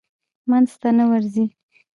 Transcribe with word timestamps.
منځ 0.49 0.69
ته 0.81 0.89
نه 0.97 1.03
ورځي. 1.11 1.45